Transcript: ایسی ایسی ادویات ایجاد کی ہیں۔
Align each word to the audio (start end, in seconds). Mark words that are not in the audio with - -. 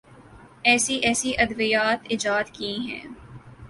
ایسی 0.63 0.95
ایسی 0.95 1.33
ادویات 1.37 1.99
ایجاد 2.09 2.43
کی 2.53 2.75
ہیں۔ 2.79 3.07